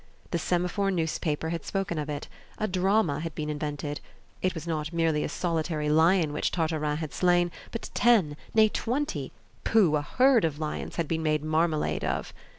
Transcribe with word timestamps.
The 0.31 0.39
Semaphore 0.39 0.89
newspaper 0.89 1.49
had 1.49 1.63
spoken 1.63 1.99
of 1.99 2.09
it. 2.09 2.27
A 2.57 2.67
drama 2.67 3.19
had 3.19 3.35
been 3.35 3.51
invented. 3.51 4.01
It 4.41 4.55
was 4.55 4.65
not 4.65 4.91
merely 4.91 5.23
a 5.23 5.29
solitary 5.29 5.89
lion 5.91 6.33
which 6.33 6.49
Tartarin 6.51 6.97
had 6.97 7.13
slain, 7.13 7.51
but 7.69 7.91
ten, 7.93 8.35
nay, 8.55 8.67
twenty 8.67 9.31
pooh! 9.63 9.95
a 9.95 10.01
herd 10.01 10.43
of 10.43 10.57
lions 10.57 10.95
had 10.95 11.07
been 11.07 11.21
made 11.21 11.43
marmalade 11.43 12.03
of. 12.03 12.33